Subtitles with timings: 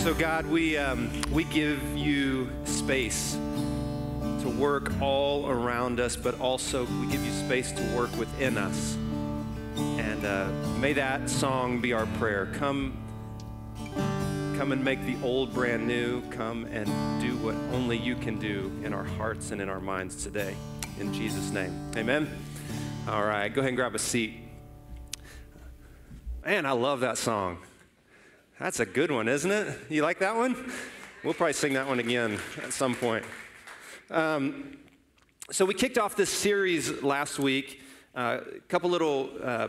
[0.00, 6.86] So, God, we, um, we give you space to work all around us, but also
[6.86, 8.96] we give you space to work within us.
[9.76, 12.48] And uh, may that song be our prayer.
[12.54, 12.96] Come,
[14.56, 16.22] come and make the old brand new.
[16.30, 16.86] Come and
[17.20, 20.56] do what only you can do in our hearts and in our minds today.
[20.98, 21.78] In Jesus' name.
[21.94, 22.26] Amen.
[23.06, 24.32] All right, go ahead and grab a seat.
[26.42, 27.58] Man, I love that song.
[28.60, 29.74] That's a good one, isn't it?
[29.88, 30.70] You like that one?
[31.24, 33.24] We'll probably sing that one again at some point.
[34.10, 34.76] Um,
[35.50, 37.80] so we kicked off this series last week.
[38.14, 39.68] A uh, couple little uh,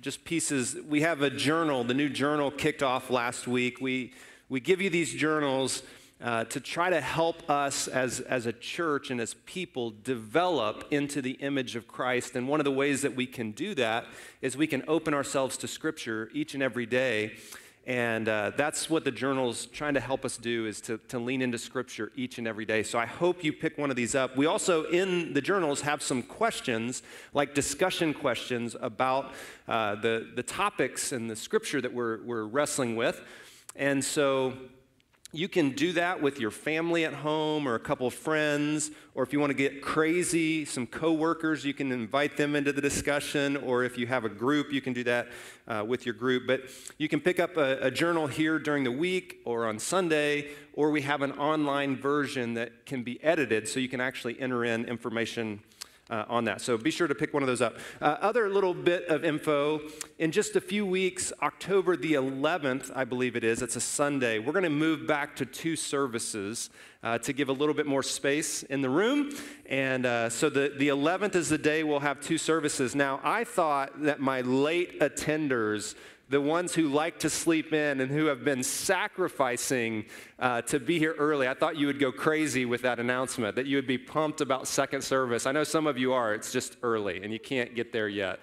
[0.00, 0.76] just pieces.
[0.88, 1.82] We have a journal.
[1.82, 3.80] The new journal kicked off last week.
[3.80, 4.12] We
[4.48, 5.82] we give you these journals
[6.22, 11.20] uh, to try to help us as, as a church and as people develop into
[11.20, 12.36] the image of Christ.
[12.36, 14.06] And one of the ways that we can do that
[14.40, 17.32] is we can open ourselves to Scripture each and every day
[17.84, 21.42] and uh, that's what the journal's trying to help us do is to, to lean
[21.42, 22.84] into scripture each and every day.
[22.84, 24.36] So I hope you pick one of these up.
[24.36, 27.02] We also, in the journals, have some questions,
[27.34, 29.32] like discussion questions about
[29.66, 33.20] uh, the, the topics and the scripture that we're, we're wrestling with.
[33.74, 34.52] And so
[35.34, 39.22] you can do that with your family at home or a couple of friends, or
[39.22, 43.56] if you want to get crazy, some coworkers, you can invite them into the discussion,
[43.56, 45.28] or if you have a group, you can do that
[45.66, 46.46] uh, with your group.
[46.46, 46.64] But
[46.98, 50.90] you can pick up a, a journal here during the week or on Sunday, or
[50.90, 54.84] we have an online version that can be edited so you can actually enter in
[54.84, 55.60] information
[56.12, 56.60] uh, on that.
[56.60, 57.78] So be sure to pick one of those up.
[58.00, 59.80] Uh, other little bit of info
[60.18, 64.38] in just a few weeks, October the 11th, I believe it is, it's a Sunday,
[64.38, 66.68] we're going to move back to two services
[67.02, 69.30] uh, to give a little bit more space in the room.
[69.66, 72.94] And uh, so the, the 11th is the day we'll have two services.
[72.94, 75.94] Now, I thought that my late attenders
[76.28, 80.06] the ones who like to sleep in and who have been sacrificing
[80.38, 81.46] uh, to be here early.
[81.46, 84.66] I thought you would go crazy with that announcement, that you would be pumped about
[84.66, 85.46] second service.
[85.46, 88.40] I know some of you are, it's just early and you can't get there yet.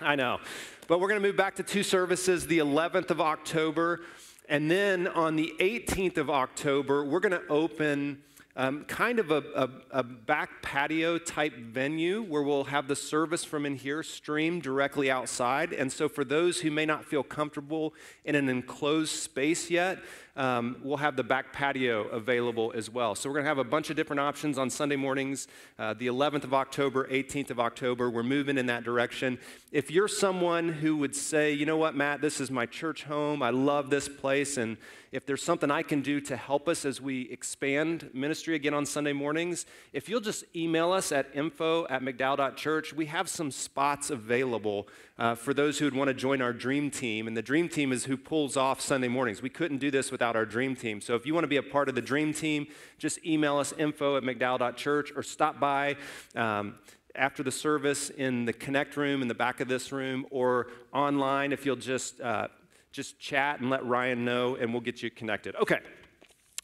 [0.00, 0.38] I know.
[0.86, 4.00] But we're going to move back to two services the 11th of October.
[4.48, 8.22] And then on the 18th of October, we're going to open
[8.58, 13.44] um, kind of a, a, a, back patio type venue where we'll have the service
[13.44, 15.72] from in here streamed directly outside.
[15.72, 20.00] And so, for those who may not feel comfortable in an enclosed space yet,
[20.38, 23.16] um, we'll have the back patio available as well.
[23.16, 25.48] So we're going to have a bunch of different options on Sunday mornings,
[25.80, 28.08] uh, the 11th of October, 18th of October.
[28.08, 29.38] We're moving in that direction.
[29.72, 33.42] If you're someone who would say, you know what, Matt, this is my church home,
[33.42, 34.76] I love this place, and
[35.10, 38.84] if there's something I can do to help us as we expand ministry again on
[38.86, 44.10] Sunday mornings, if you'll just email us at info at mcdowell.church, we have some spots
[44.10, 44.86] available
[45.18, 47.26] uh, for those who would want to join our dream team.
[47.26, 49.42] And the dream team is who pulls off Sunday mornings.
[49.42, 51.00] We couldn't do this without our dream team.
[51.00, 52.68] So if you want to be a part of the dream team,
[52.98, 55.96] just email us info at mcdowell.church or stop by.
[56.36, 56.76] Um,
[57.14, 61.52] after the service in the connect room in the back of this room or online
[61.52, 62.46] if you'll just uh,
[62.92, 65.80] just chat and let ryan know and we'll get you connected okay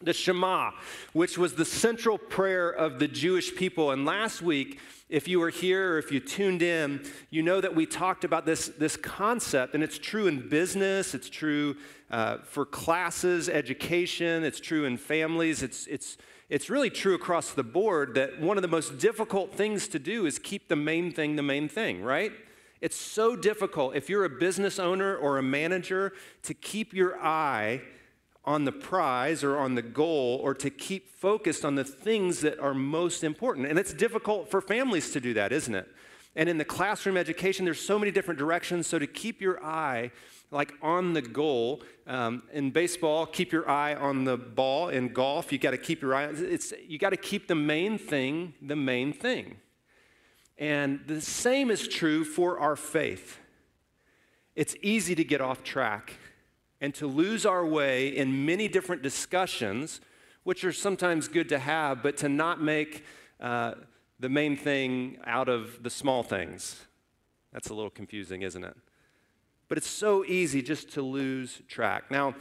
[0.02, 0.72] the Shema,
[1.12, 3.90] which was the central prayer of the Jewish people.
[3.90, 7.74] And last week, if you were here or if you tuned in, you know that
[7.74, 11.76] we talked about this, this concept, and it's true in business, it's true
[12.10, 16.16] uh, for classes, education, it's true in families, it's, it's,
[16.48, 20.26] it's really true across the board that one of the most difficult things to do
[20.26, 22.32] is keep the main thing the main thing, right?
[22.80, 26.12] It's so difficult if you're a business owner or a manager
[26.42, 27.80] to keep your eye
[28.44, 32.58] on the prize or on the goal or to keep focused on the things that
[32.58, 33.66] are most important.
[33.66, 35.88] And it's difficult for families to do that, isn't it?
[36.36, 38.86] And in the classroom education, there's so many different directions.
[38.86, 40.10] So to keep your eye
[40.50, 44.88] like on the goal, um, in baseball, keep your eye on the ball.
[44.88, 46.24] In golf, you got to keep your eye.
[46.24, 49.56] It's you got to keep the main thing the main thing.
[50.58, 53.38] And the same is true for our faith.
[54.54, 56.14] It's easy to get off track
[56.84, 60.02] and to lose our way in many different discussions,
[60.42, 63.06] which are sometimes good to have, but to not make
[63.40, 63.72] uh,
[64.20, 66.84] the main thing out of the small things.
[67.54, 68.76] That's a little confusing, isn't it?
[69.66, 72.10] But it's so easy just to lose track.
[72.10, 72.34] Now,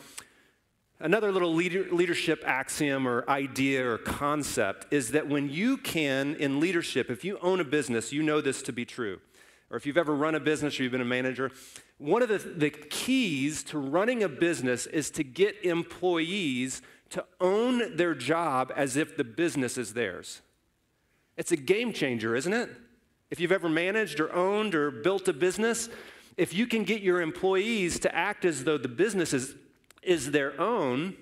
[1.00, 6.60] another little leader, leadership axiom or idea or concept is that when you can, in
[6.60, 9.22] leadership, if you own a business, you know this to be true
[9.74, 11.52] or if you've ever run a business or you've been a manager,
[12.04, 17.96] one of the, the keys to running a business is to get employees to own
[17.96, 20.42] their job as if the business is theirs.
[21.38, 22.70] It's a game changer, isn't it?
[23.32, 25.88] If you've ever managed or owned or built a business,
[26.36, 29.56] if you can get your employees to act as though the business is,
[30.02, 31.16] is their own,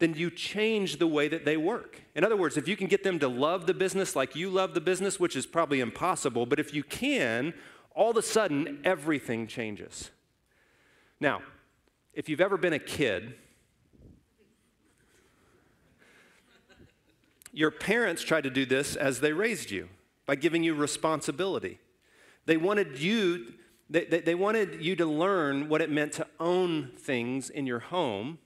[0.00, 2.02] then you change the way that they work.
[2.16, 4.74] In other words, if you can get them to love the business like you love
[4.74, 7.54] the business, which is probably impossible, but if you can,
[7.98, 10.12] all of a sudden everything changes.
[11.18, 11.42] Now,
[12.14, 13.34] if you've ever been a kid,
[17.52, 19.88] your parents tried to do this as they raised you
[20.26, 21.80] by giving you responsibility.
[22.46, 23.52] They wanted you,
[23.90, 28.38] they, they, wanted you to learn what it meant to own things in your home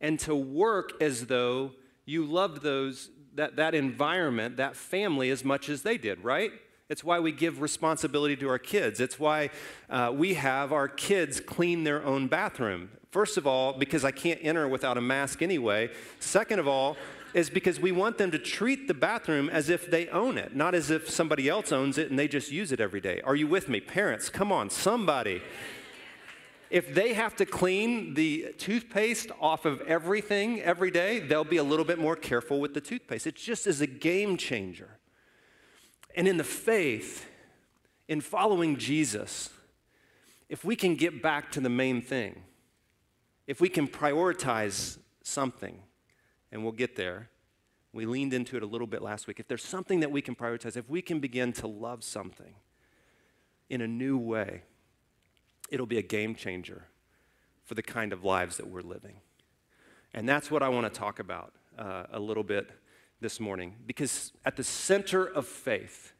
[0.00, 1.72] and to work as though
[2.04, 6.52] you loved those, that, that environment, that family, as much as they did, right?
[6.88, 8.98] It's why we give responsibility to our kids.
[8.98, 9.50] It's why
[9.90, 12.90] uh, we have our kids clean their own bathroom.
[13.10, 15.90] First of all, because I can't enter without a mask anyway.
[16.18, 16.96] Second of all,
[17.34, 20.74] is because we want them to treat the bathroom as if they own it, not
[20.74, 23.20] as if somebody else owns it and they just use it every day.
[23.22, 23.80] Are you with me?
[23.80, 25.42] Parents, come on, somebody.
[26.70, 31.62] If they have to clean the toothpaste off of everything every day, they'll be a
[31.62, 33.26] little bit more careful with the toothpaste.
[33.26, 34.97] It just is a game changer.
[36.18, 37.26] And in the faith,
[38.08, 39.50] in following Jesus,
[40.48, 42.42] if we can get back to the main thing,
[43.46, 45.80] if we can prioritize something,
[46.50, 47.28] and we'll get there,
[47.92, 49.38] we leaned into it a little bit last week.
[49.38, 52.56] If there's something that we can prioritize, if we can begin to love something
[53.70, 54.62] in a new way,
[55.70, 56.86] it'll be a game changer
[57.64, 59.20] for the kind of lives that we're living.
[60.12, 62.72] And that's what I want to talk about uh, a little bit
[63.20, 66.12] this morning because at the center of faith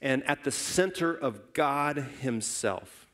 [0.00, 3.06] and at the center of God Himself,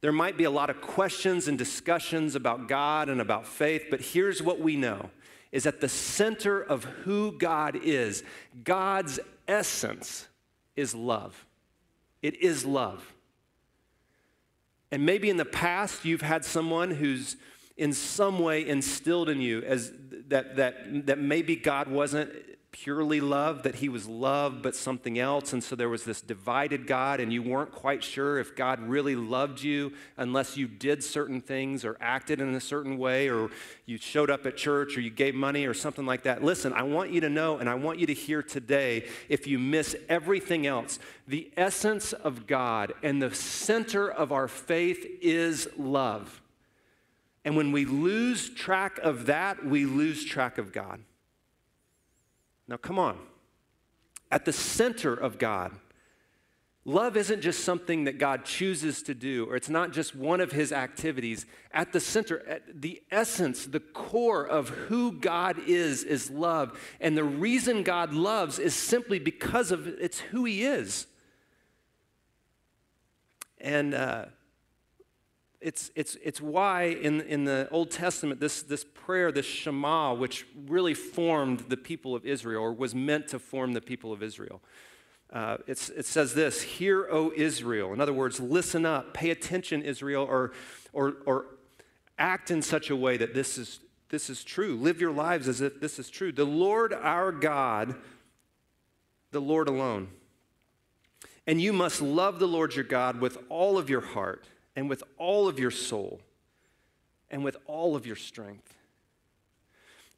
[0.00, 4.00] there might be a lot of questions and discussions about God and about faith, but
[4.00, 5.10] here's what we know
[5.52, 8.22] is at the center of who God is.
[8.64, 10.26] God's essence
[10.74, 11.46] is love.
[12.20, 13.14] It is love.
[14.90, 17.36] And maybe in the past you've had someone who's
[17.76, 19.92] in some way instilled in you as
[20.28, 22.30] that, that, that maybe God wasn't
[22.72, 25.54] purely love, that he was love but something else.
[25.54, 29.16] And so there was this divided God, and you weren't quite sure if God really
[29.16, 33.50] loved you unless you did certain things or acted in a certain way or
[33.86, 36.44] you showed up at church or you gave money or something like that.
[36.44, 39.58] Listen, I want you to know and I want you to hear today if you
[39.58, 46.42] miss everything else, the essence of God and the center of our faith is love.
[47.46, 51.00] And when we lose track of that, we lose track of God.
[52.66, 53.18] Now, come on.
[54.32, 55.70] At the center of God,
[56.84, 60.50] love isn't just something that God chooses to do, or it's not just one of
[60.50, 61.46] his activities.
[61.72, 66.76] At the center, at the essence, the core of who God is, is love.
[67.00, 71.06] And the reason God loves is simply because of it's who he is.
[73.60, 74.24] And uh,
[75.66, 80.46] it's, it's, it's why in, in the Old Testament, this, this prayer, this Shema, which
[80.68, 84.62] really formed the people of Israel, or was meant to form the people of Israel,
[85.32, 87.92] uh, it says this Hear, O Israel.
[87.92, 90.52] In other words, listen up, pay attention, Israel, or,
[90.92, 91.46] or, or
[92.16, 94.76] act in such a way that this is, this is true.
[94.76, 96.30] Live your lives as if this is true.
[96.30, 97.96] The Lord our God,
[99.32, 100.10] the Lord alone.
[101.44, 105.02] And you must love the Lord your God with all of your heart and with
[105.16, 106.20] all of your soul
[107.30, 108.74] and with all of your strength.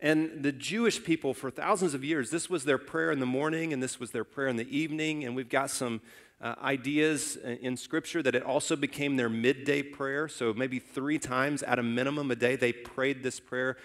[0.01, 3.73] And the Jewish people, for thousands of years, this was their prayer in the morning
[3.73, 5.25] and this was their prayer in the evening.
[5.25, 6.01] And we've got some
[6.41, 10.29] uh, ideas in Scripture that it also became their midday prayer.
[10.29, 13.77] So maybe three times at a minimum a day, they prayed this prayer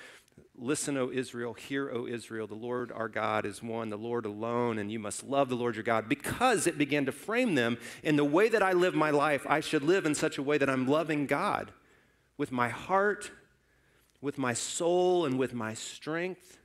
[0.56, 4.78] Listen, O Israel, hear, O Israel, the Lord our God is one, the Lord alone,
[4.78, 6.08] and you must love the Lord your God.
[6.08, 9.60] Because it began to frame them in the way that I live my life, I
[9.60, 11.72] should live in such a way that I'm loving God
[12.38, 13.32] with my heart,
[14.22, 16.58] with my soul, and with my strength.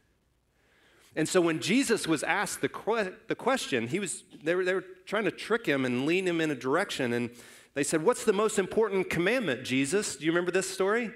[1.16, 4.74] And so when Jesus was asked the, que- the question, he was, they, were, they
[4.74, 7.12] were trying to trick him and lean him in a direction.
[7.12, 7.30] And
[7.74, 10.16] they said, What's the most important commandment, Jesus?
[10.16, 11.10] Do you remember this story?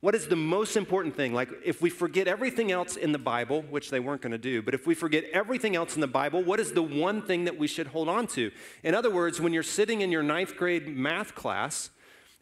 [0.00, 1.34] What is the most important thing?
[1.34, 4.62] Like, if we forget everything else in the Bible, which they weren't going to do,
[4.62, 7.58] but if we forget everything else in the Bible, what is the one thing that
[7.58, 8.52] we should hold on to?
[8.84, 11.90] In other words, when you're sitting in your ninth grade math class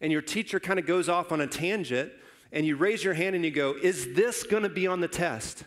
[0.03, 2.13] and your teacher kind of goes off on a tangent
[2.53, 5.09] and you raise your hand and you go, Is this going to be on the
[5.09, 5.65] test?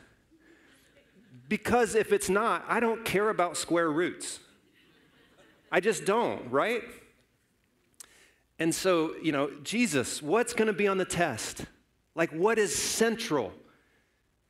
[1.47, 4.39] Because if it's not, I don't care about square roots.
[5.71, 6.83] I just don't, right?
[8.59, 11.65] And so, you know, Jesus, what's going to be on the test?
[12.19, 13.53] Like, what is central?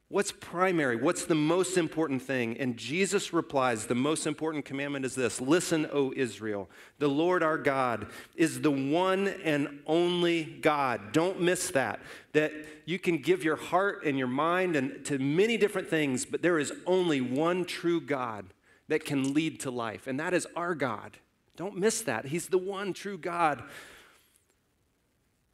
[0.07, 0.95] What's primary?
[0.95, 2.57] What's the most important thing?
[2.57, 6.67] And Jesus replies, The most important commandment is this Listen, O Israel.
[6.97, 11.11] The Lord our God is the one and only God.
[11.11, 11.99] Don't miss that.
[12.33, 12.53] That
[12.85, 16.57] you can give your heart and your mind and to many different things, but there
[16.57, 18.47] is only one true God
[18.87, 21.17] that can lead to life, and that is our God.
[21.55, 22.25] Don't miss that.
[22.25, 23.61] He's the one true God.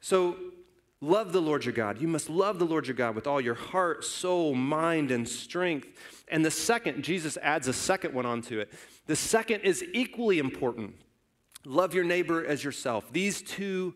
[0.00, 0.36] So
[1.00, 2.00] Love the Lord your God.
[2.00, 5.88] You must love the Lord your God with all your heart, soul, mind, and strength.
[6.28, 8.72] And the second, Jesus adds a second one onto it.
[9.06, 10.94] The second is equally important.
[11.66, 13.12] Love your neighbor as yourself.
[13.12, 13.94] These two,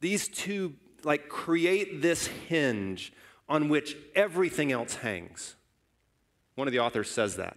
[0.00, 3.12] these two like create this hinge
[3.48, 5.56] on which everything else hangs.
[6.56, 7.56] One of the authors says that.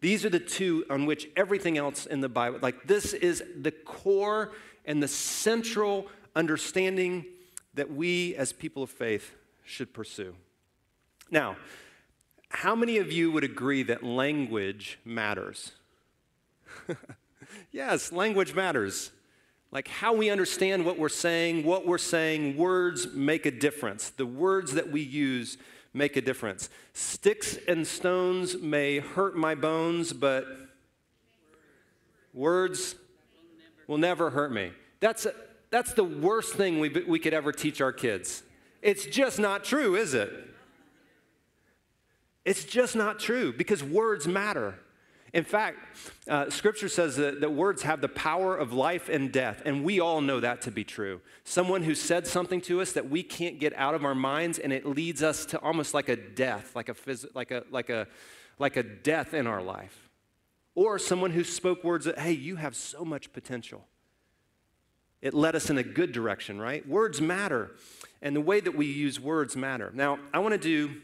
[0.00, 3.70] These are the two on which everything else in the Bible, like this is the
[3.70, 4.52] core
[4.84, 7.24] and the central understanding
[7.76, 9.32] that we as people of faith
[9.64, 10.34] should pursue.
[11.30, 11.56] Now,
[12.48, 15.72] how many of you would agree that language matters?
[17.72, 19.10] yes, language matters.
[19.72, 24.10] Like how we understand what we're saying, what we're saying, words make a difference.
[24.10, 25.58] The words that we use
[25.92, 26.70] make a difference.
[26.92, 30.46] Sticks and stones may hurt my bones, but
[32.32, 32.94] words
[33.86, 34.72] will never hurt me.
[35.00, 35.34] That's a,
[35.70, 38.42] that's the worst thing we, we could ever teach our kids.
[38.82, 40.32] It's just not true, is it?
[42.44, 44.78] It's just not true because words matter.
[45.32, 45.78] In fact,
[46.28, 50.00] uh, scripture says that, that words have the power of life and death, and we
[50.00, 51.20] all know that to be true.
[51.44, 54.72] Someone who said something to us that we can't get out of our minds, and
[54.72, 58.06] it leads us to almost like a death, like a, phys- like a, like a,
[58.58, 60.08] like a death in our life.
[60.74, 63.84] Or someone who spoke words that, hey, you have so much potential.
[65.22, 66.86] It led us in a good direction, right?
[66.86, 67.72] Words matter,
[68.22, 69.90] and the way that we use words matter.
[69.94, 70.96] Now, I want to do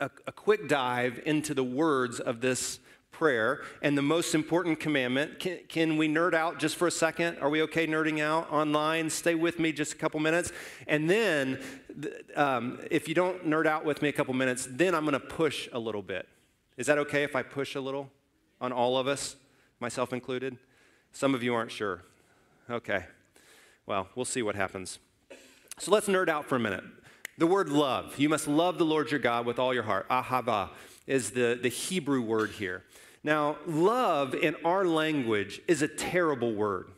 [0.00, 2.78] a, a quick dive into the words of this
[3.16, 5.38] prayer and the most important commandment.
[5.38, 7.38] Can, can, we nerd out just for a second?
[7.38, 9.08] Are we okay nerding out online?
[9.08, 10.52] Stay with me just a couple minutes.
[10.86, 11.58] And then,
[12.34, 15.20] um, if you don't nerd out with me a couple minutes, then I'm going to
[15.20, 16.28] push a little bit.
[16.76, 18.10] Is that okay if I push a little
[18.60, 19.36] on all of us,
[19.80, 20.58] myself included?
[21.12, 22.02] Some of you aren't sure.
[22.68, 23.06] Okay.
[23.86, 24.98] Well, we'll see what happens.
[25.78, 26.84] So let's nerd out for a minute.
[27.38, 28.18] The word love.
[28.18, 30.08] You must love the Lord your God with all your heart.
[30.08, 30.70] Ahava
[31.06, 32.82] is the, the Hebrew word here.
[33.22, 36.90] Now, love in our language is a terrible word.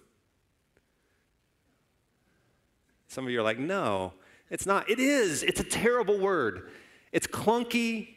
[3.09, 4.13] Some of you are like, no,
[4.51, 4.89] it's not.
[4.89, 5.43] It is.
[5.43, 6.71] It's a terrible word.
[7.13, 8.09] It's clunky,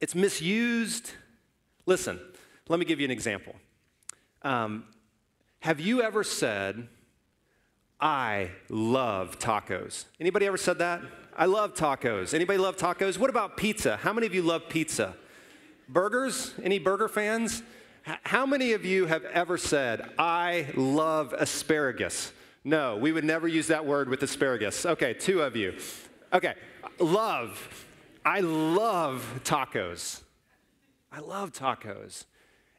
[0.00, 1.12] it's misused.
[1.86, 2.18] Listen,
[2.68, 3.54] let me give you an example.
[4.42, 4.84] Um,
[5.60, 6.88] have you ever said,
[8.00, 10.06] I love tacos.
[10.18, 11.02] Anybody ever said that?
[11.36, 12.34] I love tacos.
[12.34, 13.18] Anybody love tacos?
[13.18, 13.96] What about pizza?
[13.96, 15.14] How many of you love pizza?
[15.88, 16.54] Burgers?
[16.62, 17.62] Any burger fans?
[18.02, 22.32] How many of you have ever said, I love asparagus?
[22.64, 24.86] No, we would never use that word with asparagus.
[24.86, 25.74] Okay, two of you.
[26.32, 26.54] Okay,
[26.98, 27.86] love.
[28.24, 30.22] I love tacos.
[31.12, 32.24] I love tacos.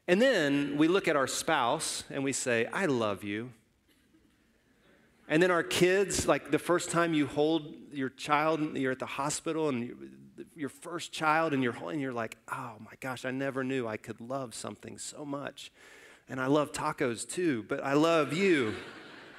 [0.08, 3.50] And then we look at our spouse and we say, I love you.
[5.32, 9.06] And then our kids, like the first time you hold your child, you're at the
[9.06, 9.96] hospital and you,
[10.54, 13.96] your first child, and you're, and you're like, oh my gosh, I never knew I
[13.96, 15.72] could love something so much.
[16.28, 18.74] And I love tacos too, but I love you.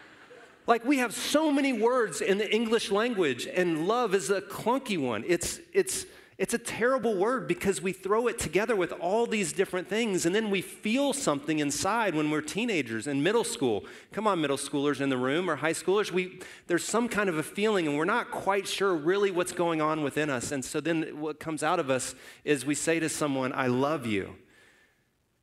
[0.65, 4.97] like we have so many words in the English language, and love is a clunky
[4.97, 5.23] one.
[5.27, 9.87] It's, it's, it's a terrible word because we throw it together with all these different
[9.87, 13.85] things, and then we feel something inside when we're teenagers in middle school.
[14.11, 16.11] Come on, middle schoolers in the room or high schoolers.
[16.11, 19.81] We, there's some kind of a feeling, and we're not quite sure really what's going
[19.81, 20.51] on within us.
[20.51, 24.05] And so then what comes out of us is we say to someone, I love
[24.07, 24.35] you.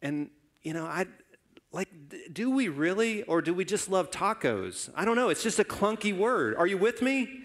[0.03, 0.31] And,
[0.63, 1.07] you know, I,
[1.73, 1.89] like,
[2.33, 4.91] do we really, or do we just love tacos?
[4.97, 5.29] I don't know.
[5.29, 6.57] It's just a clunky word.
[6.57, 7.45] Are you with me?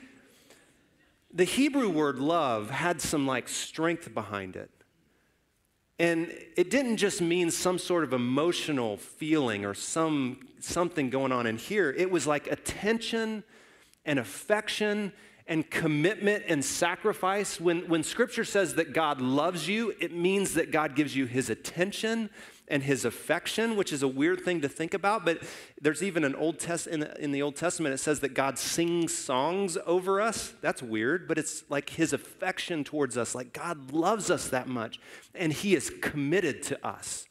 [1.36, 4.72] The Hebrew word love had some like strength behind it.
[6.00, 11.46] And it didn't just mean some sort of emotional feeling or some something going on
[11.46, 11.92] in here.
[11.92, 13.44] It was like attention
[14.06, 15.12] and affection
[15.48, 17.62] and commitment and sacrifice.
[17.62, 21.50] When, when scripture says that God loves you, it means that God gives you his
[21.50, 22.30] attention
[22.68, 25.42] and his affection, which is a weird thing to think about, but
[25.80, 28.58] there's even an Old Test in the, in the Old Testament it says that God
[28.58, 30.54] sings songs over us.
[30.62, 35.00] That's weird, but it's like his affection towards us, like God loves us that much,
[35.36, 37.28] and he is committed to us.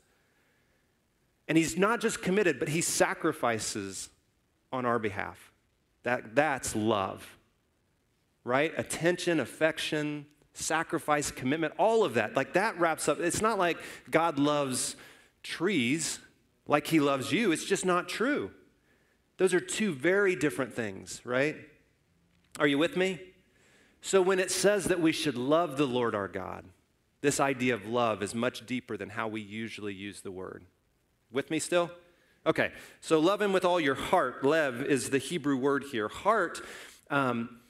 [1.49, 4.09] And he's not just committed, but he sacrifices
[4.73, 5.53] on our behalf.
[6.05, 7.37] That, that's love,
[8.45, 8.73] right?
[8.77, 12.37] Attention, affection, sacrifice, commitment, all of that.
[12.37, 13.19] Like that wraps up.
[13.19, 13.79] It's not like
[14.11, 14.97] God loves
[15.45, 16.19] trees
[16.67, 17.53] like he loves you.
[17.53, 18.51] It's just not true.
[19.37, 21.57] Those are two very different things, right?
[22.59, 23.21] Are you with me?
[24.01, 26.65] So when it says that we should love the Lord our God,
[27.21, 30.65] this idea of love is much deeper than how we usually use the word.
[31.33, 31.91] With me still?
[32.47, 32.71] Okay,
[33.01, 34.45] so love him with all your heart.
[34.45, 36.09] Lev is the Hebrew word here.
[36.09, 36.61] Heart,
[37.11, 37.61] um,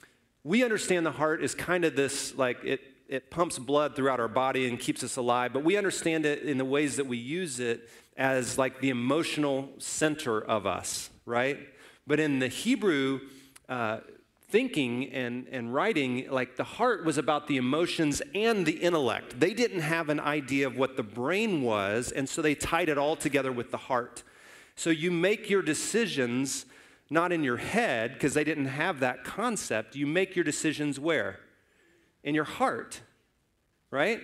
[0.43, 4.27] we understand the heart is kind of this, like, it, it pumps blood throughout our
[4.27, 7.59] body and keeps us alive, but we understand it in the ways that we use
[7.59, 11.59] it as like the emotional center of us, right?
[12.07, 13.21] But in the Hebrew,
[13.67, 13.99] uh,
[14.49, 19.39] thinking and, and writing, like the heart was about the emotions and the intellect.
[19.39, 22.97] They didn't have an idea of what the brain was, and so they tied it
[22.97, 24.23] all together with the heart.
[24.75, 26.65] So you make your decisions
[27.09, 29.95] not in your head, because they didn't have that concept.
[29.95, 31.39] You make your decisions where?
[32.25, 32.99] In your heart,
[33.91, 34.19] right?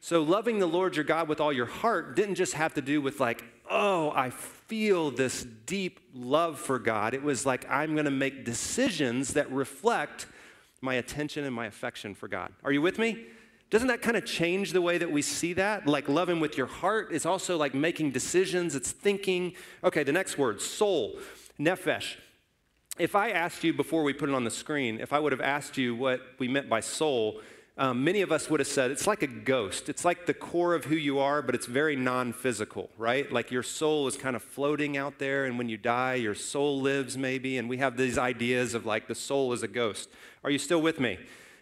[0.00, 3.00] So loving the Lord your God with all your heart didn't just have to do
[3.00, 7.14] with like, oh, I feel this deep love for God.
[7.14, 10.26] It was like, I'm going to make decisions that reflect
[10.80, 12.52] my attention and my affection for God.
[12.64, 13.26] Are you with me?
[13.68, 15.86] Doesn't that kind of change the way that we see that?
[15.86, 19.52] Like loving with your heart is also like making decisions, it's thinking.
[19.84, 21.18] Okay, the next word, soul,
[21.58, 22.16] nephesh.
[23.00, 25.40] If I asked you before we put it on the screen, if I would have
[25.40, 27.40] asked you what we meant by soul,
[27.78, 29.88] um, many of us would have said it's like a ghost.
[29.88, 33.32] It's like the core of who you are, but it's very non physical, right?
[33.32, 36.78] Like your soul is kind of floating out there, and when you die, your soul
[36.82, 37.56] lives maybe.
[37.56, 40.10] And we have these ideas of like the soul is a ghost.
[40.44, 41.18] Are you still with me?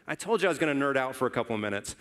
[0.09, 1.95] I told you I was going to nerd out for a couple of minutes.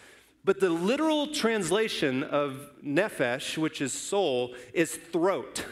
[0.45, 5.63] But the literal translation of nephesh, which is soul, is throat.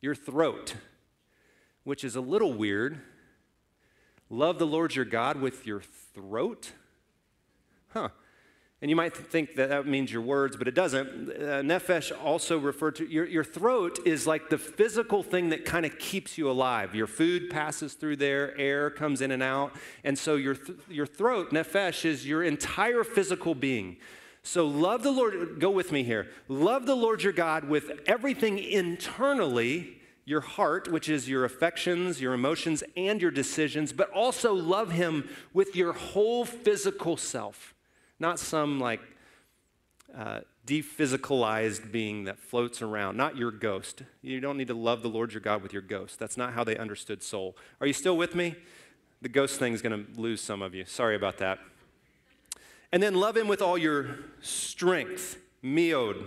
[0.00, 0.74] Your throat,
[1.84, 3.00] which is a little weird.
[4.30, 5.82] Love the Lord your God with your
[6.14, 6.72] throat?
[7.92, 8.08] Huh.
[8.80, 11.06] And you might think that that means your words, but it doesn't.
[11.30, 15.86] Uh, nephesh also referred to your, your throat is like the physical thing that kind
[15.86, 16.92] of keeps you alive.
[16.92, 19.72] Your food passes through there, air comes in and out.
[20.02, 23.98] And so your, th- your throat, nefesh, is your entire physical being.
[24.42, 26.26] So love the Lord, go with me here.
[26.48, 32.32] Love the Lord your God with everything internally your heart, which is your affections, your
[32.32, 37.74] emotions, and your decisions, but also love Him with your whole physical self,
[38.20, 39.00] not some like
[40.16, 44.02] uh, dephysicalized being that floats around, not your ghost.
[44.20, 46.18] You don't need to love the Lord your God with your ghost.
[46.18, 47.56] That's not how they understood soul.
[47.80, 48.54] Are you still with me?
[49.22, 50.84] The ghost thing is going to lose some of you.
[50.84, 51.58] Sorry about that.
[52.92, 56.26] And then love Him with all your strength, meod.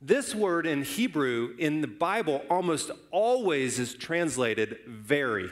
[0.00, 5.50] This word in Hebrew in the Bible almost always is translated very.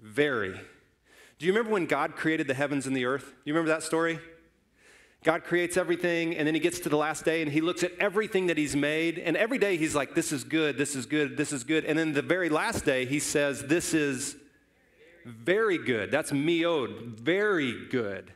[0.00, 0.60] Very.
[1.38, 3.26] Do you remember when God created the heavens and the earth?
[3.26, 4.18] Do you remember that story?
[5.24, 7.92] God creates everything, and then he gets to the last day and he looks at
[8.00, 9.20] everything that he's made.
[9.20, 11.84] And every day he's like, This is good, this is good, this is good.
[11.84, 14.36] And then the very last day he says, This is
[15.24, 16.10] very good.
[16.10, 18.32] That's meod, very good.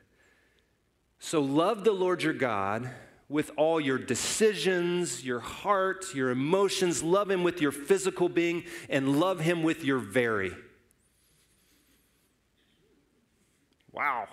[1.19, 2.89] So love the Lord your God
[3.29, 7.03] with all your decisions, your heart, your emotions.
[7.03, 10.55] Love Him with your physical being, and love Him with your very.
[13.93, 14.29] Wow.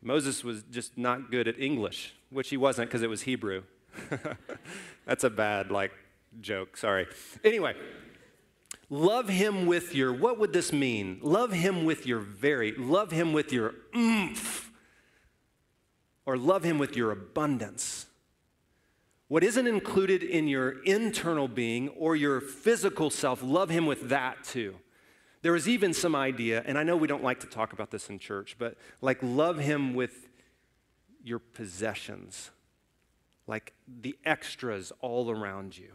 [0.00, 3.64] Moses was just not good at English, which he wasn't because it was Hebrew.
[5.06, 5.92] That's a bad, like,
[6.40, 6.76] joke.
[6.76, 7.06] Sorry.
[7.44, 7.74] Anyway,
[8.88, 11.18] love him with your, what would this mean?
[11.20, 14.69] Love him with your very, love him with your oomph
[16.26, 18.06] or love Him with your abundance.
[19.28, 24.42] What isn't included in your internal being or your physical self, love Him with that
[24.44, 24.76] too.
[25.42, 28.10] There is even some idea, and I know we don't like to talk about this
[28.10, 30.28] in church, but like love Him with
[31.22, 32.50] your possessions,
[33.46, 35.94] like the extras all around you.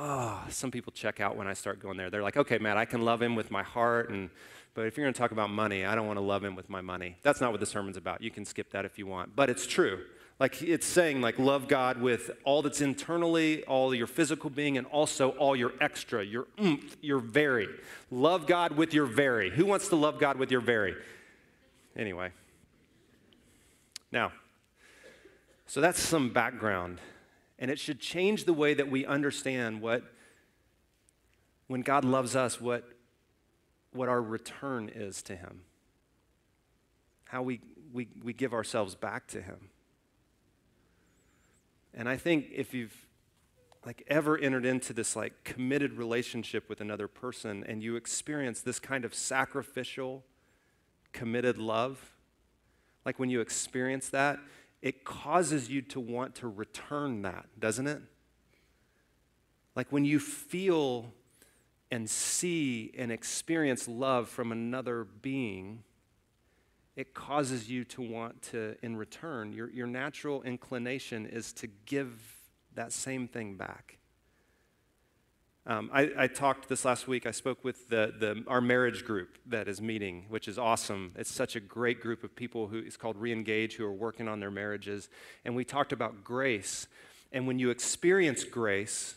[0.00, 2.08] Oh, some people check out when I start going there.
[2.08, 4.30] They're like, okay, Matt, I can love him with my heart and
[4.78, 6.70] but if you're going to talk about money, I don't want to love him with
[6.70, 7.16] my money.
[7.22, 8.22] That's not what the sermon's about.
[8.22, 9.34] You can skip that if you want.
[9.34, 10.04] But it's true.
[10.38, 14.86] Like it's saying, like, love God with all that's internally, all your physical being, and
[14.86, 17.66] also all your extra, your oomph, your very.
[18.12, 19.50] Love God with your very.
[19.50, 20.94] Who wants to love God with your very?
[21.96, 22.30] Anyway.
[24.12, 24.30] Now,
[25.66, 27.00] so that's some background.
[27.58, 30.02] And it should change the way that we understand what,
[31.66, 32.84] when God loves us, what
[33.92, 35.62] what our return is to Him,
[37.24, 37.60] how we,
[37.92, 39.70] we, we give ourselves back to Him.
[41.94, 42.94] And I think if you've
[43.84, 48.78] like ever entered into this like committed relationship with another person and you experience this
[48.78, 50.24] kind of sacrificial
[51.12, 52.12] committed love,
[53.04, 54.38] like when you experience that,
[54.80, 58.00] it causes you to want to return that, doesn't it?
[59.74, 61.12] Like when you feel
[61.90, 65.82] and see and experience love from another being,
[66.96, 72.36] it causes you to want to, in return, your, your natural inclination is to give
[72.74, 73.98] that same thing back.
[75.68, 77.26] Um, I, I, talked this last week.
[77.26, 81.12] I spoke with the, the, our marriage group that is meeting, which is awesome.
[81.14, 84.40] It's such a great group of people who is called Reengage, who are working on
[84.40, 85.10] their marriages.
[85.44, 86.86] And we talked about grace.
[87.32, 89.16] And when you experience grace,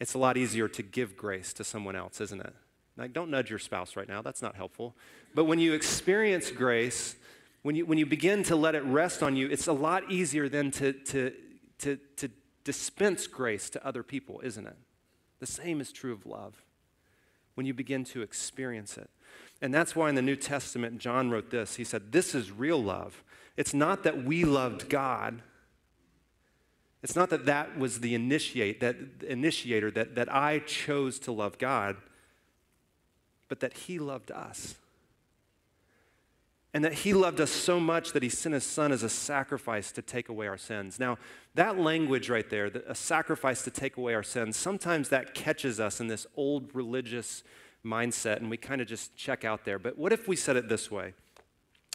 [0.00, 2.52] it's a lot easier to give grace to someone else, isn't it?
[2.96, 4.22] Like, don't nudge your spouse right now.
[4.22, 4.96] That's not helpful.
[5.36, 7.14] But when you experience grace,
[7.62, 10.48] when you, when you begin to let it rest on you, it's a lot easier
[10.48, 11.32] then to, to,
[11.78, 12.28] to, to
[12.64, 14.76] dispense grace to other people, isn't it?
[15.40, 16.62] The same is true of love
[17.54, 19.10] when you begin to experience it.
[19.60, 21.76] And that's why in the New Testament, John wrote this.
[21.76, 23.22] He said, This is real love.
[23.56, 25.42] It's not that we loved God.
[27.02, 28.96] It's not that that was the initiate, that
[29.26, 31.96] initiator, that, that I chose to love God,
[33.48, 34.76] but that He loved us
[36.76, 39.90] and that he loved us so much that he sent his son as a sacrifice
[39.92, 41.00] to take away our sins.
[41.00, 41.16] Now,
[41.54, 46.00] that language right there, a sacrifice to take away our sins, sometimes that catches us
[46.00, 47.42] in this old religious
[47.82, 49.78] mindset and we kind of just check out there.
[49.78, 51.14] But what if we said it this way?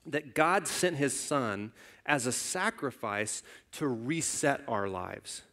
[0.07, 1.73] That God sent his son
[2.07, 5.43] as a sacrifice to reset our lives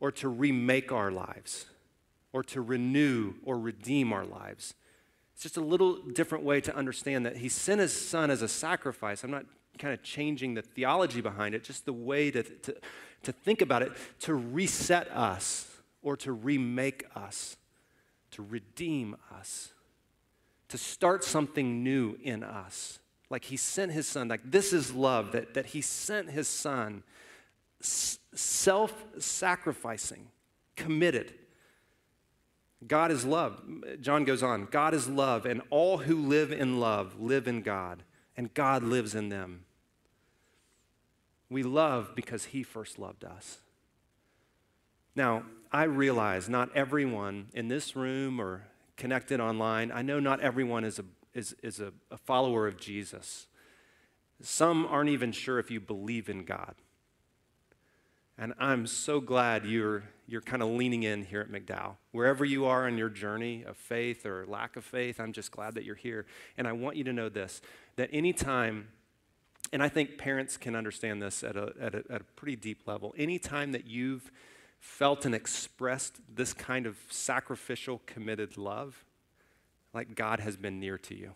[0.00, 1.66] or to remake our lives
[2.32, 4.72] or to renew or redeem our lives.
[5.36, 8.48] It's just a little different way to understand that he sent his son as a
[8.48, 9.22] sacrifice.
[9.22, 9.44] I'm not
[9.78, 12.74] kind of changing the theology behind it, just the way to, to,
[13.24, 15.70] to think about it, to reset us
[16.00, 17.58] or to remake us,
[18.30, 19.74] to redeem us,
[20.70, 22.98] to start something new in us.
[23.28, 27.02] Like he sent his son, like this is love, that, that he sent his son
[27.82, 30.28] self sacrificing,
[30.76, 31.34] committed
[32.86, 33.62] God is love.
[34.00, 38.02] John goes on God is love, and all who live in love live in God,
[38.36, 39.64] and God lives in them.
[41.48, 43.58] We love because He first loved us.
[45.14, 48.64] Now, I realize not everyone in this room or
[48.96, 53.46] connected online, I know not everyone is a, is, is a, a follower of Jesus.
[54.42, 56.74] Some aren't even sure if you believe in God.
[58.38, 61.96] And I'm so glad you're, you're kind of leaning in here at McDowell.
[62.12, 65.74] Wherever you are on your journey of faith or lack of faith, I'm just glad
[65.74, 66.26] that you're here.
[66.58, 67.62] And I want you to know this
[67.96, 68.88] that anytime,
[69.72, 72.86] and I think parents can understand this at a, at a, at a pretty deep
[72.86, 74.30] level, anytime that you've
[74.80, 79.04] felt and expressed this kind of sacrificial, committed love,
[79.94, 81.32] like God has been near to you.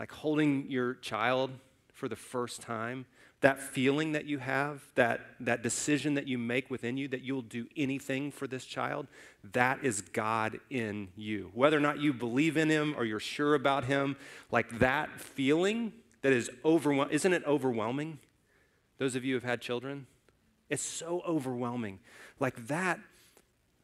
[0.00, 1.50] Like holding your child
[1.92, 3.04] for the first time
[3.40, 7.42] that feeling that you have, that, that decision that you make within you that you'll
[7.42, 9.06] do anything for this child,
[9.52, 11.50] that is God in you.
[11.52, 14.16] Whether or not you believe in Him or you're sure about Him,
[14.50, 15.92] like that feeling
[16.22, 18.18] that is overwhelming, isn't it overwhelming?
[18.96, 20.06] Those of you who've had children,
[20.70, 21.98] it's so overwhelming.
[22.40, 22.98] Like that,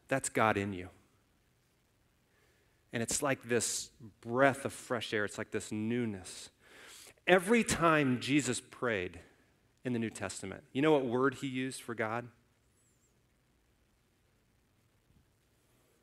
[0.09, 0.89] that's God in you.
[2.93, 6.51] And it's like this breath of fresh air, it's like this newness.
[7.27, 9.21] Every time Jesus prayed,
[9.85, 10.63] in the New Testament.
[10.73, 12.27] You know what word he used for God?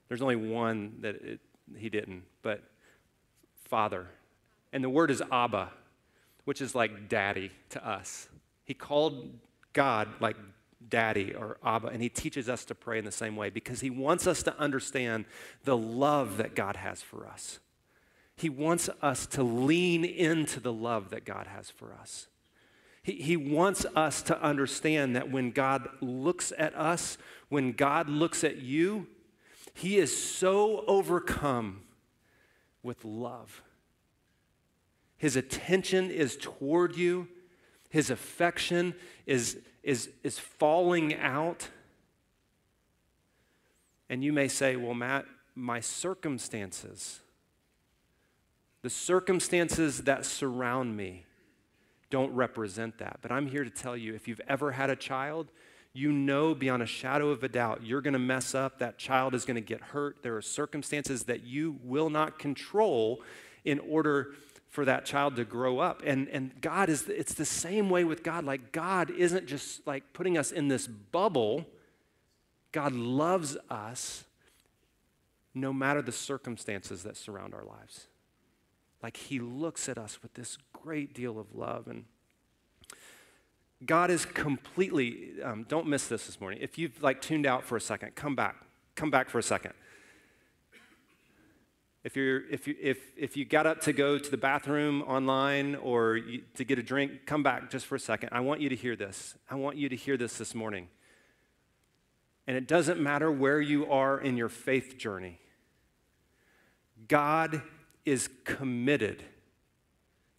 [0.07, 1.39] There's only one that it,
[1.75, 2.63] he didn't, but
[3.65, 4.07] Father.
[4.71, 5.71] And the word is Abba,
[6.45, 8.29] which is like daddy to us.
[8.63, 9.37] He called
[9.73, 10.37] God like
[10.89, 13.89] daddy or Abba, and he teaches us to pray in the same way because he
[13.89, 15.25] wants us to understand
[15.65, 17.59] the love that God has for us.
[18.35, 22.27] He wants us to lean into the love that God has for us.
[23.07, 27.17] He, he wants us to understand that when God looks at us,
[27.47, 29.07] when God looks at you,
[29.73, 31.83] He is so overcome
[32.83, 33.63] with love.
[35.15, 37.29] His attention is toward you,
[37.89, 38.93] His affection
[39.25, 41.69] is, is, is falling out.
[44.09, 45.23] And you may say, well, Matt,
[45.55, 47.21] my circumstances,
[48.81, 51.23] the circumstances that surround me,
[52.09, 53.19] don't represent that.
[53.21, 55.51] But I'm here to tell you if you've ever had a child,
[55.93, 58.79] you know beyond a shadow of a doubt you're going to mess up.
[58.79, 60.17] That child is going to get hurt.
[60.21, 63.21] There are circumstances that you will not control
[63.65, 64.33] in order
[64.69, 66.03] for that child to grow up.
[66.05, 68.43] And, and God is, it's the same way with God.
[68.43, 71.65] Like, God isn't just like putting us in this bubble,
[72.71, 74.23] God loves us
[75.55, 78.07] no matter the circumstances that surround our lives.
[79.01, 81.87] Like he looks at us with this great deal of love.
[81.87, 82.05] And
[83.85, 86.59] God is completely, um, don't miss this this morning.
[86.61, 88.55] If you've like tuned out for a second, come back.
[88.95, 89.73] Come back for a second.
[92.03, 95.75] If, you're, if, you, if, if you got up to go to the bathroom online
[95.75, 98.29] or you, to get a drink, come back just for a second.
[98.31, 99.35] I want you to hear this.
[99.49, 100.87] I want you to hear this this morning.
[102.47, 105.39] And it doesn't matter where you are in your faith journey,
[107.07, 107.61] God
[108.07, 109.21] is committed.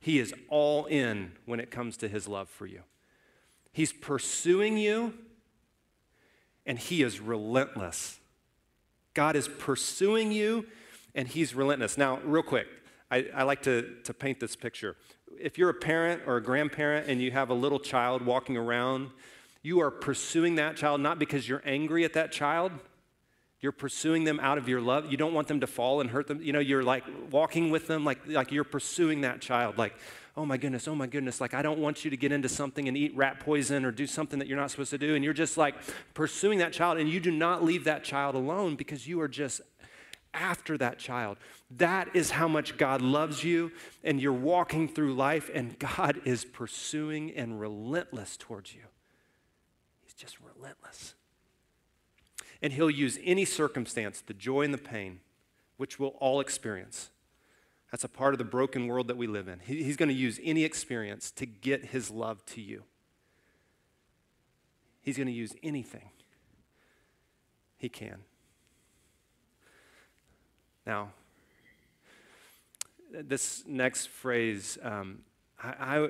[0.00, 2.80] He is all in when it comes to his love for you.
[3.72, 5.12] He's pursuing you,
[6.64, 8.20] and he is relentless.
[9.12, 10.66] God is pursuing you,
[11.14, 11.98] and he's relentless.
[11.98, 12.68] Now, real quick,
[13.10, 14.96] I, I, like to, to paint this picture.
[15.38, 19.10] If you're a parent or a grandparent and you have a little child walking around,
[19.62, 22.72] you are pursuing that child not because you're angry at that child,
[23.60, 25.10] you're pursuing them out of your love.
[25.10, 26.40] You don't want them to fall and hurt them.
[26.40, 29.78] You know, you're like walking with them, like, like you're pursuing that child.
[29.78, 29.94] Like,
[30.36, 31.40] oh my goodness, oh my goodness.
[31.40, 34.06] Like, I don't want you to get into something and eat rat poison or do
[34.06, 35.16] something that you're not supposed to do.
[35.16, 35.74] And you're just like
[36.14, 39.60] pursuing that child, and you do not leave that child alone because you are just
[40.32, 41.38] after that child.
[41.72, 43.72] That is how much God loves you,
[44.04, 48.82] and you're walking through life, and God is pursuing and relentless towards you.
[50.04, 51.14] He's just relentless.
[52.60, 55.20] And he'll use any circumstance, the joy and the pain,
[55.76, 57.10] which we'll all experience.
[57.90, 59.60] That's a part of the broken world that we live in.
[59.60, 62.82] He, he's going to use any experience to get his love to you.
[65.00, 66.10] He's going to use anything
[67.78, 68.18] he can.
[70.84, 71.10] Now,
[73.10, 75.20] this next phrase, um,
[75.62, 76.08] I, I,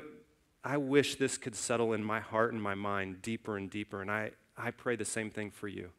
[0.65, 4.11] I wish this could settle in my heart and my mind deeper and deeper, and
[4.11, 5.91] I, I pray the same thing for you.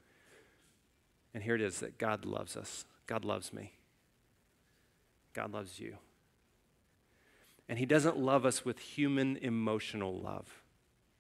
[1.40, 2.84] And here it is that God loves us.
[3.08, 3.72] God loves me.
[5.34, 5.96] God loves you.
[7.70, 10.64] And he doesn't love us with human emotional love.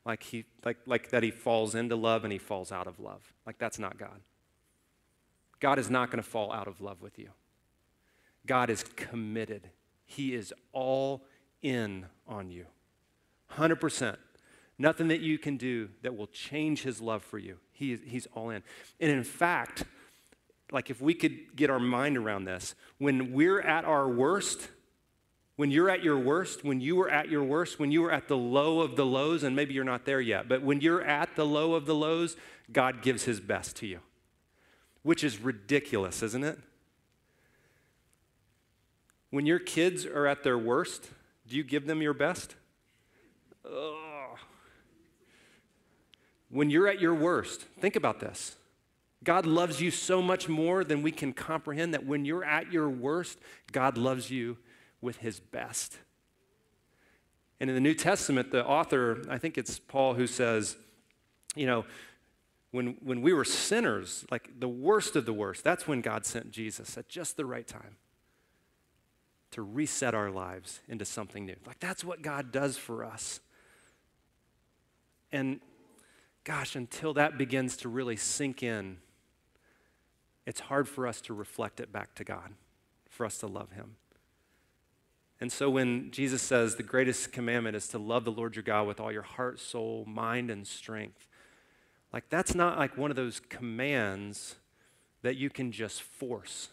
[0.06, 3.34] Like he like like that he falls into love and he falls out of love.
[3.46, 4.20] Like that's not God.
[5.62, 7.30] God is not going to fall out of love with you.
[8.46, 9.70] God is committed.
[10.06, 11.24] He is all
[11.62, 12.66] in on you.
[13.54, 14.18] 100%.
[14.78, 17.56] Nothing that you can do that will change his love for you.
[17.72, 18.64] He is, he's all in.
[19.00, 19.86] And in fact,
[20.72, 24.70] like if we could get our mind around this, when we're at our worst,
[25.56, 28.28] when you're at your worst, when you were at your worst, when you were at
[28.28, 31.36] the low of the lows, and maybe you're not there yet, but when you're at
[31.36, 32.36] the low of the lows,
[32.72, 34.00] God gives his best to you,
[35.04, 36.60] which is ridiculous, isn't it?
[39.32, 41.10] When your kids are at their worst,
[41.48, 42.56] do you give them your best?
[43.66, 44.38] Ugh.
[46.50, 48.56] When you're at your worst, think about this.
[49.24, 52.90] God loves you so much more than we can comprehend that when you're at your
[52.90, 53.38] worst,
[53.72, 54.58] God loves you
[55.02, 55.98] with his best.
[57.60, 60.78] And in the New Testament, the author, I think it's Paul, who says,
[61.56, 61.86] you know,
[62.72, 66.52] when, when we were sinners, like the worst of the worst, that's when God sent
[66.52, 67.98] Jesus at just the right time
[69.52, 71.56] to reset our lives into something new.
[71.66, 73.40] Like that's what God does for us.
[75.32, 75.60] And
[76.44, 78.98] gosh, until that begins to really sink in,
[80.50, 82.54] it's hard for us to reflect it back to God,
[83.08, 83.98] for us to love Him.
[85.40, 88.88] And so when Jesus says the greatest commandment is to love the Lord your God
[88.88, 91.28] with all your heart, soul, mind, and strength,
[92.12, 94.56] like that's not like one of those commands
[95.22, 96.70] that you can just force.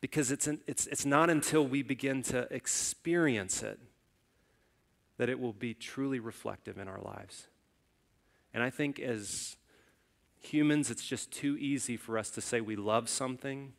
[0.00, 3.80] Because it's, an, it's, it's not until we begin to experience it
[5.18, 7.48] that it will be truly reflective in our lives.
[8.54, 9.56] And I think as
[10.52, 13.72] Humans, it's just too easy for us to say we love something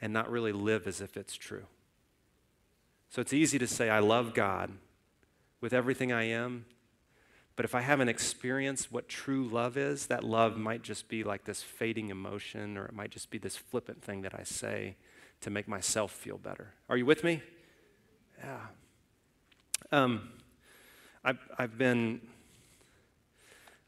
[0.00, 1.64] and not really live as if it's true.
[3.10, 4.70] So it's easy to say, I love God
[5.60, 6.64] with everything I am,
[7.56, 11.44] but if I haven't experienced what true love is, that love might just be like
[11.44, 14.96] this fading emotion, or it might just be this flippant thing that I say
[15.42, 16.72] to make myself feel better.
[16.88, 17.42] Are you with me?
[18.38, 18.60] Yeah.
[19.92, 20.30] Um,
[21.22, 22.22] I've, I've been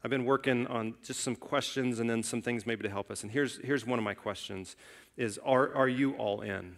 [0.05, 3.23] I've been working on just some questions and then some things maybe to help us.
[3.23, 4.75] And here's, here's one of my questions
[5.17, 6.75] is are, are you all in?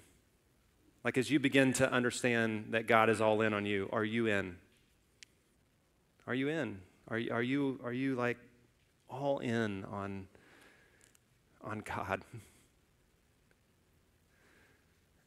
[1.04, 4.28] Like as you begin to understand that God is all in on you, are you
[4.28, 4.56] in?
[6.26, 6.80] Are you in?
[7.10, 8.38] Are, are, you, are you like
[9.10, 10.30] all in on,
[11.62, 12.24] on God?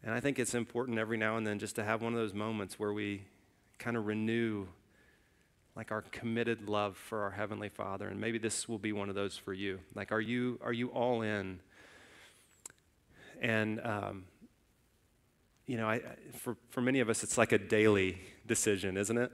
[0.02, 2.32] And I think it's important every now and then just to have one of those
[2.32, 3.24] moments where we
[3.78, 4.66] kind of renew
[5.80, 9.14] like our committed love for our heavenly father and maybe this will be one of
[9.14, 11.58] those for you like are you are you all in
[13.40, 14.24] and um,
[15.70, 19.30] you know, I, for, for many of us, it's like a daily decision, isn't it?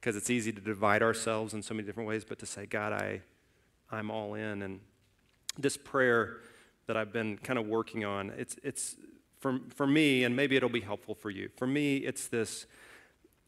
[0.00, 2.94] Because it's easy to divide ourselves in so many different ways, but to say, God,
[2.94, 3.20] I,
[3.90, 4.62] I'm all in.
[4.62, 4.80] And
[5.58, 6.38] this prayer
[6.86, 8.96] that I've been kind of working on, it's, it's
[9.38, 11.50] for, for me, and maybe it'll be helpful for you.
[11.56, 12.64] For me, it's this,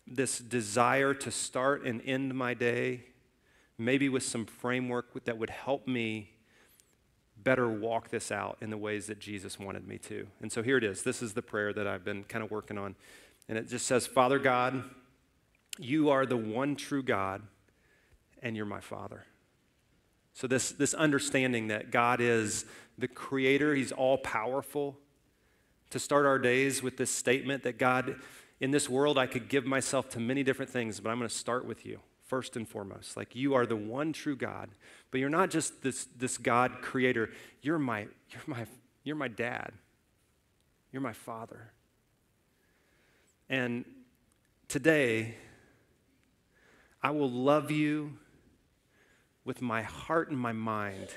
[0.06, 3.04] this desire to start and end my day,
[3.78, 6.30] maybe with some framework that would help me
[7.42, 10.26] better walk this out in the ways that Jesus wanted me to.
[10.40, 11.02] And so here it is.
[11.02, 12.94] This is the prayer that I've been kind of working on.
[13.48, 14.84] And it just says, Father God,
[15.78, 17.42] you are the one true God,
[18.42, 19.24] and you're my Father.
[20.32, 22.64] So, this, this understanding that God is
[22.98, 24.98] the creator, He's all powerful.
[25.90, 28.16] To start our days with this statement that God,
[28.60, 31.34] in this world, I could give myself to many different things, but I'm going to
[31.34, 33.16] start with you first and foremost.
[33.16, 34.70] Like you are the one true God,
[35.10, 37.30] but you're not just this, this God creator.
[37.62, 38.66] You're my, you're my,
[39.02, 39.72] you're my dad.
[40.92, 41.72] You're my father.
[43.48, 43.84] And
[44.68, 45.34] today,
[47.02, 48.14] I will love you
[49.44, 51.08] with my heart and my mind,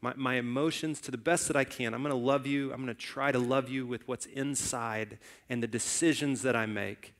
[0.00, 1.94] my, my emotions to the best that I can.
[1.94, 2.72] I'm going to love you.
[2.72, 6.66] I'm going to try to love you with what's inside and the decisions that I
[6.66, 7.14] make,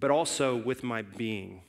[0.00, 1.62] but also with my being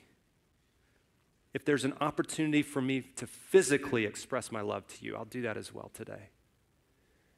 [1.54, 5.42] if there's an opportunity for me to physically express my love to you, I'll do
[5.44, 6.30] that as well today.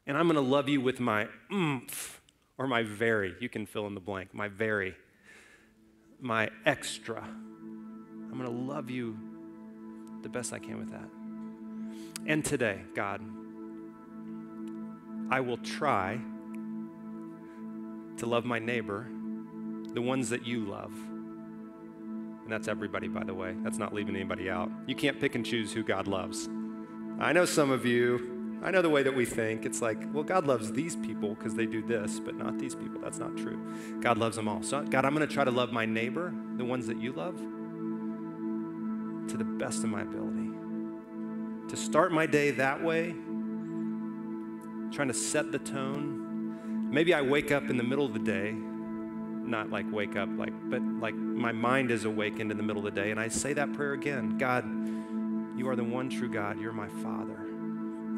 [0.05, 2.21] And I'm going to love you with my oomph
[2.57, 3.35] or my very.
[3.39, 4.33] You can fill in the blank.
[4.33, 4.95] My very.
[6.19, 7.23] My extra.
[7.23, 9.17] I'm going to love you
[10.21, 11.20] the best I can with that.
[12.25, 13.21] And today, God,
[15.29, 16.19] I will try
[18.17, 19.07] to love my neighbor,
[19.93, 20.91] the ones that you love
[22.51, 23.55] and that's everybody, by the way.
[23.63, 24.69] That's not leaving anybody out.
[24.85, 26.49] You can't pick and choose who God loves.
[27.17, 29.65] I know some of you, I know the way that we think.
[29.65, 32.99] It's like, well, God loves these people because they do this, but not these people.
[32.99, 33.57] That's not true.
[34.01, 34.63] God loves them all.
[34.63, 37.37] So, God, I'm going to try to love my neighbor, the ones that you love,
[39.29, 40.40] to the best of my ability.
[41.71, 43.11] To start my day that way,
[44.91, 46.89] trying to set the tone.
[46.91, 48.53] Maybe I wake up in the middle of the day
[49.51, 52.95] not like wake up, like, but like my mind is awakened in the middle of
[52.95, 53.11] the day.
[53.11, 54.65] And I say that prayer again God,
[55.57, 56.59] you are the one true God.
[56.59, 57.37] You're my Father.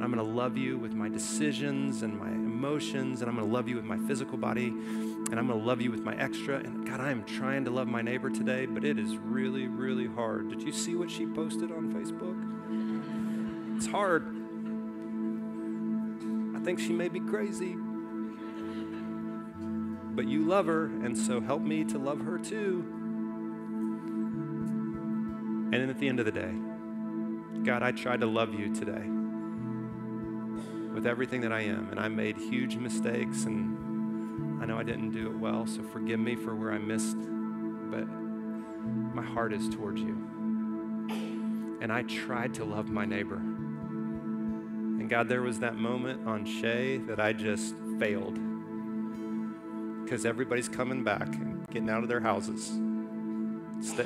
[0.01, 3.75] I'm to love you with my decisions and my emotions, and I'm to love you
[3.75, 6.57] with my physical body, and I'm to love you with my extra.
[6.57, 10.07] And God, I am trying to love my neighbor today, but it is really, really
[10.07, 10.49] hard.
[10.49, 12.92] Did you see what she posted on Facebook?
[13.75, 14.27] It's hard.
[16.55, 17.75] I think she may be crazy
[20.15, 22.85] but you love her, and so help me to love her too.
[25.71, 26.53] And then at the end of the day,
[27.63, 29.09] God, I tried to love you today
[30.93, 35.11] with everything that I am, and I made huge mistakes, and I know I didn't
[35.11, 38.07] do it well, so forgive me for where I missed, but
[39.15, 40.15] my heart is towards you.
[41.81, 43.41] And I tried to love my neighbor.
[45.03, 48.39] And God, there was that moment on Shay that I just failed
[50.01, 52.71] because everybody's coming back and getting out of their houses.
[53.85, 54.05] Stay,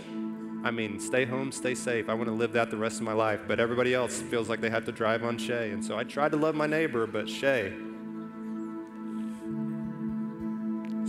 [0.63, 2.09] I mean, stay home, stay safe.
[2.09, 4.59] I want to live that the rest of my life, but everybody else feels like
[4.59, 5.69] they have to drive on Shay.
[5.69, 7.75] And so I tried to love my neighbor, but Shay.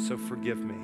[0.07, 0.75] So forgive me.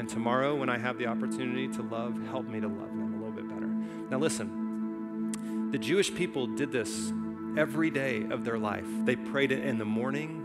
[0.00, 3.16] And tomorrow, when I have the opportunity to love, help me to love them a
[3.18, 3.66] little bit better.
[4.08, 7.12] Now, listen, the Jewish people did this
[7.56, 8.86] every day of their life.
[9.04, 10.40] They prayed it in the morning,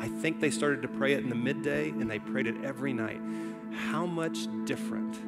[0.00, 2.94] I think they started to pray it in the midday and they prayed it every
[2.94, 3.20] night.
[3.90, 5.18] How much different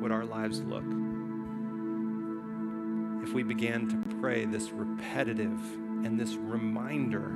[0.00, 0.84] would our lives look
[3.26, 5.60] if we began to pray this repetitive
[6.04, 7.28] and this reminder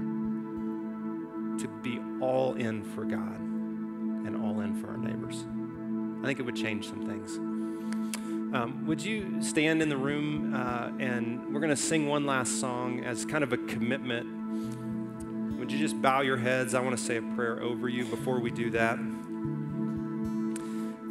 [1.59, 5.44] to be all in for God and all in for our neighbors?
[6.22, 7.49] I think it would change some things.
[8.52, 12.60] Um, would you stand in the room uh, and we're going to sing one last
[12.60, 14.40] song as kind of a commitment
[15.70, 16.74] would you just bow your heads?
[16.74, 18.98] I want to say a prayer over you before we do that.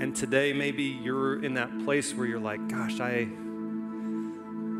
[0.02, 3.30] And today, maybe you're in that place where you're like, gosh, I,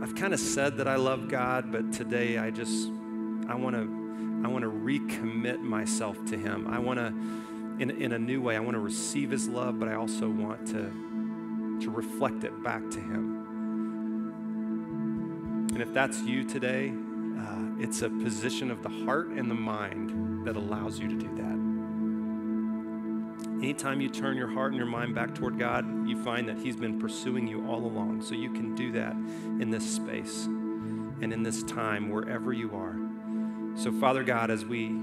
[0.02, 2.90] I've kind of said that I love God, but today I just,
[3.48, 3.84] I want to,
[4.44, 6.68] I want to recommit myself to Him.
[6.68, 7.08] I want to,
[7.82, 10.68] in, in a new way, I want to receive His love, but I also want
[10.70, 10.92] to,
[11.82, 13.40] to reflect it back to Him.
[15.74, 16.92] And if that's you today,
[17.40, 21.36] uh, it's a position of the heart and the mind that allows you to do
[21.36, 21.60] that.
[23.64, 26.76] Anytime you turn your heart and your mind back toward God, you find that He's
[26.76, 28.22] been pursuing you all along.
[28.22, 32.96] So you can do that in this space and in this time, wherever you are.
[33.76, 35.02] So, Father God, as we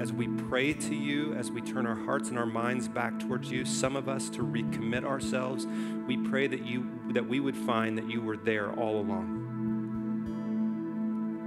[0.00, 3.50] as we pray to you, as we turn our hearts and our minds back towards
[3.50, 5.66] you, some of us to recommit ourselves,
[6.06, 9.44] we pray that you that we would find that you were there all along.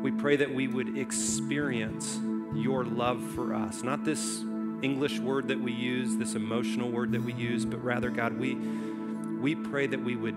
[0.01, 2.19] We pray that we would experience
[2.55, 4.39] your love for us, not this
[4.81, 8.55] English word that we use, this emotional word that we use, but rather, God, we,
[8.55, 10.35] we pray that we would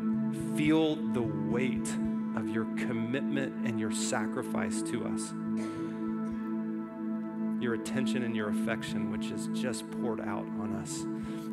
[0.57, 1.89] feel the weight
[2.37, 5.33] of your commitment and your sacrifice to us.
[7.63, 11.03] Your attention and your affection, which is just poured out on us.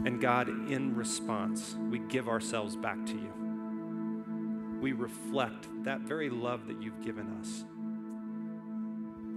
[0.08, 4.80] And God, in response, we give ourselves back to you.
[4.82, 7.64] We reflect that very love that you've given us.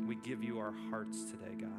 [0.08, 1.71] We give you our hearts today, God.